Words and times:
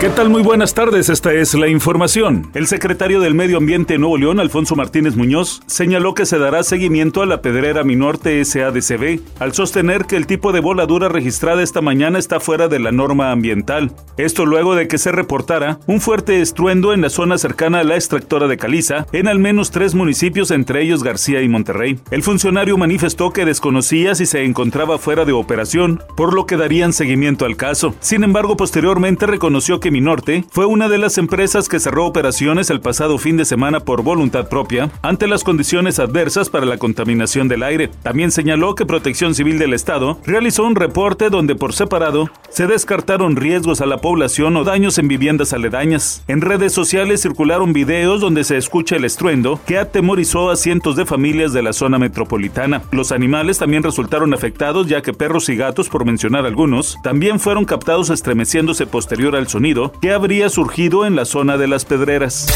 ¿Qué 0.00 0.08
tal? 0.08 0.30
Muy 0.30 0.40
buenas 0.40 0.72
tardes, 0.72 1.10
esta 1.10 1.34
es 1.34 1.52
la 1.52 1.68
información. 1.68 2.50
El 2.54 2.66
secretario 2.66 3.20
del 3.20 3.34
Medio 3.34 3.58
Ambiente 3.58 3.92
de 3.92 3.98
Nuevo 3.98 4.16
León, 4.16 4.40
Alfonso 4.40 4.74
Martínez 4.74 5.14
Muñoz, 5.14 5.60
señaló 5.66 6.14
que 6.14 6.24
se 6.24 6.38
dará 6.38 6.62
seguimiento 6.62 7.20
a 7.20 7.26
la 7.26 7.42
pedrera 7.42 7.84
Minorte 7.84 8.42
SADCB 8.42 9.20
al 9.40 9.52
sostener 9.52 10.06
que 10.06 10.16
el 10.16 10.26
tipo 10.26 10.52
de 10.52 10.60
voladura 10.60 11.10
registrada 11.10 11.62
esta 11.62 11.82
mañana 11.82 12.18
está 12.18 12.40
fuera 12.40 12.66
de 12.66 12.78
la 12.78 12.92
norma 12.92 13.30
ambiental. 13.30 13.92
Esto 14.16 14.46
luego 14.46 14.74
de 14.74 14.88
que 14.88 14.96
se 14.96 15.12
reportara 15.12 15.80
un 15.86 16.00
fuerte 16.00 16.40
estruendo 16.40 16.94
en 16.94 17.02
la 17.02 17.10
zona 17.10 17.36
cercana 17.36 17.80
a 17.80 17.84
la 17.84 17.96
extractora 17.96 18.48
de 18.48 18.56
Caliza, 18.56 19.06
en 19.12 19.28
al 19.28 19.38
menos 19.38 19.70
tres 19.70 19.94
municipios, 19.94 20.50
entre 20.50 20.80
ellos 20.80 21.04
García 21.04 21.42
y 21.42 21.48
Monterrey. 21.50 22.00
El 22.10 22.22
funcionario 22.22 22.78
manifestó 22.78 23.34
que 23.34 23.44
desconocía 23.44 24.14
si 24.14 24.24
se 24.24 24.44
encontraba 24.44 24.96
fuera 24.96 25.26
de 25.26 25.32
operación, 25.32 26.02
por 26.16 26.32
lo 26.32 26.46
que 26.46 26.56
darían 26.56 26.94
seguimiento 26.94 27.44
al 27.44 27.58
caso. 27.58 27.94
Sin 28.00 28.24
embargo, 28.24 28.56
posteriormente 28.56 29.26
reconoció 29.26 29.78
que 29.78 29.89
Minorte 29.90 30.44
fue 30.50 30.66
una 30.66 30.88
de 30.88 30.98
las 30.98 31.18
empresas 31.18 31.68
que 31.68 31.80
cerró 31.80 32.06
operaciones 32.06 32.70
el 32.70 32.80
pasado 32.80 33.18
fin 33.18 33.36
de 33.36 33.44
semana 33.44 33.80
por 33.80 34.02
voluntad 34.02 34.48
propia 34.48 34.90
ante 35.02 35.26
las 35.26 35.44
condiciones 35.44 35.98
adversas 35.98 36.48
para 36.48 36.66
la 36.66 36.78
contaminación 36.78 37.48
del 37.48 37.62
aire. 37.62 37.88
También 38.02 38.30
señaló 38.30 38.74
que 38.74 38.86
Protección 38.86 39.34
Civil 39.34 39.58
del 39.58 39.74
Estado 39.74 40.18
realizó 40.24 40.64
un 40.64 40.76
reporte 40.76 41.30
donde 41.30 41.54
por 41.54 41.72
separado 41.72 42.30
se 42.50 42.66
descartaron 42.66 43.36
riesgos 43.36 43.80
a 43.80 43.86
la 43.86 43.98
población 43.98 44.56
o 44.56 44.64
daños 44.64 44.98
en 44.98 45.08
viviendas 45.08 45.52
aledañas. 45.52 46.22
En 46.26 46.40
redes 46.40 46.72
sociales 46.72 47.22
circularon 47.22 47.72
videos 47.72 48.20
donde 48.20 48.44
se 48.44 48.56
escucha 48.56 48.96
el 48.96 49.04
estruendo 49.04 49.60
que 49.66 49.78
atemorizó 49.78 50.50
a 50.50 50.56
cientos 50.56 50.96
de 50.96 51.06
familias 51.06 51.52
de 51.52 51.62
la 51.62 51.72
zona 51.72 51.98
metropolitana. 51.98 52.82
Los 52.90 53.12
animales 53.12 53.58
también 53.58 53.82
resultaron 53.82 54.34
afectados 54.34 54.88
ya 54.88 55.00
que 55.00 55.12
perros 55.12 55.48
y 55.48 55.56
gatos, 55.56 55.88
por 55.88 56.04
mencionar 56.04 56.44
algunos, 56.44 56.96
también 57.02 57.38
fueron 57.38 57.64
captados 57.64 58.10
estremeciéndose 58.10 58.86
posterior 58.86 59.36
al 59.36 59.48
sonido 59.48 59.92
que 60.00 60.12
habría 60.12 60.48
surgido 60.48 61.06
en 61.06 61.14
la 61.14 61.24
zona 61.24 61.56
de 61.56 61.68
las 61.68 61.84
Pedreras. 61.84 62.46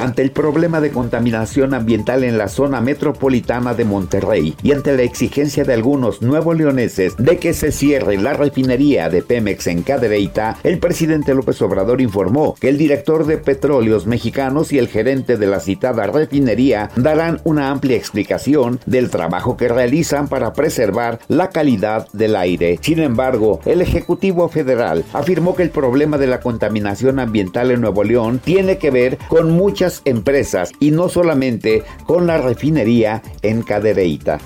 Ante 0.00 0.22
el 0.22 0.32
problema 0.32 0.80
de 0.80 0.90
contaminación 0.90 1.72
ambiental 1.72 2.24
en 2.24 2.36
la 2.36 2.48
zona 2.48 2.80
metropolitana 2.80 3.74
de 3.74 3.84
Monterrey 3.84 4.56
y 4.62 4.72
ante 4.72 4.96
la 4.96 5.02
exigencia 5.02 5.62
de 5.62 5.74
algunos 5.74 6.20
nuevos 6.20 6.56
leoneses 6.56 7.16
de 7.16 7.38
que 7.38 7.54
se 7.54 7.70
cierre 7.70 8.18
la 8.18 8.32
refinería 8.32 9.08
de 9.08 9.22
Pemex 9.22 9.43
en 9.46 9.82
Cadereyta, 9.82 10.56
el 10.62 10.78
presidente 10.78 11.34
López 11.34 11.60
Obrador 11.60 12.00
informó 12.00 12.54
que 12.54 12.70
el 12.70 12.78
director 12.78 13.26
de 13.26 13.36
Petróleos 13.36 14.06
Mexicanos 14.06 14.72
y 14.72 14.78
el 14.78 14.88
gerente 14.88 15.36
de 15.36 15.46
la 15.46 15.60
citada 15.60 16.06
refinería 16.06 16.90
darán 16.96 17.40
una 17.44 17.70
amplia 17.70 17.96
explicación 17.96 18.80
del 18.86 19.10
trabajo 19.10 19.56
que 19.56 19.68
realizan 19.68 20.28
para 20.28 20.54
preservar 20.54 21.18
la 21.28 21.50
calidad 21.50 22.08
del 22.12 22.36
aire. 22.36 22.78
Sin 22.80 23.00
embargo, 23.00 23.60
el 23.66 23.82
Ejecutivo 23.82 24.48
Federal 24.48 25.04
afirmó 25.12 25.54
que 25.54 25.62
el 25.62 25.70
problema 25.70 26.16
de 26.16 26.26
la 26.26 26.40
contaminación 26.40 27.20
ambiental 27.20 27.70
en 27.70 27.82
Nuevo 27.82 28.02
León 28.02 28.40
tiene 28.42 28.78
que 28.78 28.90
ver 28.90 29.18
con 29.28 29.50
muchas 29.50 30.00
empresas 30.06 30.72
y 30.80 30.90
no 30.90 31.10
solamente 31.10 31.82
con 32.06 32.26
la 32.26 32.38
refinería 32.38 33.22
en 33.42 33.62
Cadereyta. 33.62 34.38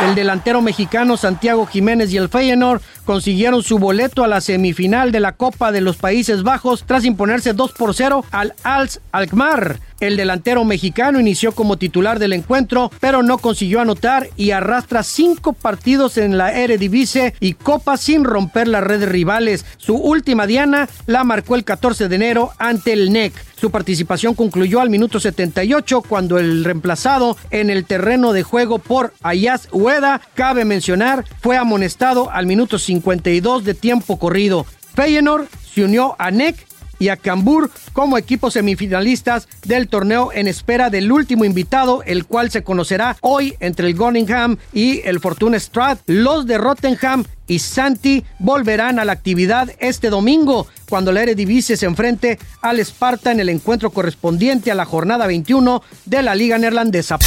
El 0.00 0.14
delantero 0.14 0.62
mexicano 0.62 1.18
Santiago 1.18 1.66
Jiménez 1.66 2.10
y 2.10 2.16
el 2.16 2.30
Feyenoord 2.30 2.80
consiguieron 3.04 3.62
su 3.62 3.78
boleto 3.78 4.24
a 4.24 4.28
la 4.28 4.40
semifinal 4.40 5.12
de 5.12 5.20
la 5.20 5.32
Copa 5.32 5.72
de 5.72 5.82
los 5.82 5.98
Países 5.98 6.42
Bajos 6.42 6.84
tras 6.86 7.04
imponerse 7.04 7.52
2 7.52 7.72
por 7.72 7.94
0 7.94 8.24
al 8.30 8.54
Als 8.62 9.00
Alkmaar. 9.12 9.78
El 10.00 10.16
delantero 10.16 10.64
mexicano 10.64 11.20
inició 11.20 11.52
como 11.52 11.76
titular 11.76 12.18
del 12.18 12.32
encuentro, 12.32 12.90
pero 13.00 13.22
no 13.22 13.36
consiguió 13.36 13.80
anotar 13.80 14.28
y 14.36 14.50
arrastra 14.50 15.02
cinco 15.02 15.52
partidos 15.52 16.16
en 16.16 16.38
la 16.38 16.52
Eredivisie 16.52 17.34
y 17.38 17.52
Copa 17.52 17.98
sin 17.98 18.24
romper 18.24 18.66
la 18.66 18.80
red 18.80 19.00
de 19.00 19.06
rivales. 19.06 19.66
Su 19.76 19.96
última 19.96 20.46
diana 20.46 20.88
la 21.06 21.22
marcó 21.22 21.54
el 21.54 21.64
14 21.64 22.08
de 22.08 22.16
enero 22.16 22.50
ante 22.58 22.94
el 22.94 23.12
NEC. 23.12 23.34
Su 23.60 23.70
participación 23.70 24.34
concluyó 24.34 24.80
al 24.80 24.88
minuto 24.88 25.20
78 25.20 26.00
cuando 26.08 26.38
el 26.38 26.64
reemplazado 26.64 27.36
en 27.50 27.68
el 27.68 27.84
terreno 27.84 28.32
de 28.32 28.42
juego 28.42 28.78
por 28.78 29.12
Ayaz 29.22 29.68
Ueda, 29.70 30.22
cabe 30.32 30.64
mencionar, 30.64 31.26
fue 31.42 31.58
amonestado 31.58 32.30
al 32.30 32.46
minuto 32.46 32.78
52 32.78 33.64
de 33.64 33.74
tiempo 33.74 34.18
corrido. 34.18 34.64
Feyenoord 34.94 35.46
se 35.74 35.84
unió 35.84 36.16
a 36.18 36.30
NEC 36.30 36.69
y 37.00 37.08
a 37.08 37.16
Cambur 37.16 37.68
como 37.92 38.16
equipos 38.16 38.52
semifinalistas 38.52 39.48
del 39.64 39.88
torneo 39.88 40.30
en 40.32 40.46
espera 40.46 40.90
del 40.90 41.10
último 41.10 41.44
invitado, 41.44 42.04
el 42.04 42.26
cual 42.26 42.52
se 42.52 42.62
conocerá 42.62 43.16
hoy 43.22 43.56
entre 43.58 43.88
el 43.88 43.96
Gunningham 43.96 44.58
y 44.72 45.00
el 45.00 45.18
Fortuna 45.18 45.58
Strat. 45.58 45.98
Los 46.06 46.46
de 46.46 46.58
Rottenham 46.58 47.24
y 47.48 47.58
Santi 47.58 48.24
volverán 48.38 49.00
a 49.00 49.04
la 49.04 49.12
actividad 49.12 49.72
este 49.80 50.10
domingo 50.10 50.68
cuando 50.88 51.10
la 51.10 51.22
Eredivisie 51.22 51.76
se 51.76 51.86
enfrente 51.86 52.38
al 52.62 52.78
Sparta 52.78 53.32
en 53.32 53.40
el 53.40 53.48
encuentro 53.48 53.90
correspondiente 53.90 54.70
a 54.70 54.74
la 54.76 54.84
jornada 54.84 55.26
21 55.26 55.82
de 56.04 56.22
la 56.22 56.34
Liga 56.34 56.58
Neerlandesa. 56.58 57.18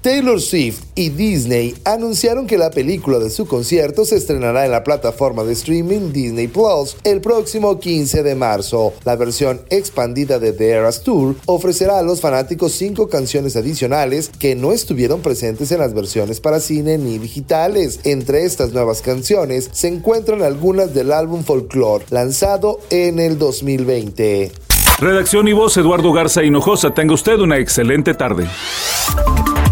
Taylor 0.00 0.40
Swift 0.40 0.82
y 0.94 1.10
Disney 1.10 1.74
anunciaron 1.84 2.46
que 2.46 2.56
la 2.56 2.70
película 2.70 3.18
de 3.18 3.30
su 3.30 3.46
concierto 3.46 4.04
se 4.04 4.16
estrenará 4.16 4.64
en 4.64 4.70
la 4.70 4.84
plataforma 4.84 5.42
de 5.42 5.52
streaming 5.54 6.12
Disney 6.12 6.46
Plus 6.46 6.96
el 7.04 7.20
próximo 7.20 7.80
15 7.80 8.22
de 8.22 8.34
marzo. 8.34 8.92
La 9.04 9.16
versión 9.16 9.60
expandida 9.70 10.38
de 10.38 10.52
The 10.52 10.70
Eras 10.70 11.02
Tour 11.02 11.34
ofrecerá 11.46 11.98
a 11.98 12.02
los 12.02 12.20
fanáticos 12.20 12.72
cinco 12.72 13.08
canciones 13.08 13.56
adicionales 13.56 14.30
que 14.38 14.54
no 14.54 14.72
estuvieron 14.72 15.20
presentes 15.20 15.72
en 15.72 15.80
las 15.80 15.94
versiones 15.94 16.40
para 16.40 16.60
cine 16.60 16.98
ni 16.98 17.18
digitales. 17.18 18.00
Entre 18.04 18.44
estas 18.44 18.72
nuevas 18.72 19.02
canciones 19.02 19.68
se 19.72 19.88
encuentran 19.88 20.42
algunas 20.42 20.94
del 20.94 21.12
álbum 21.12 21.42
Folklore, 21.42 22.04
lanzado 22.10 22.78
en 22.90 23.18
el 23.18 23.38
2020. 23.38 24.52
Redacción 25.00 25.46
y 25.46 25.52
voz 25.52 25.76
Eduardo 25.76 26.12
Garza 26.12 26.42
Hinojosa. 26.42 26.92
Tenga 26.92 27.14
usted 27.14 27.38
una 27.38 27.58
excelente 27.58 28.14
tarde. 28.14 28.48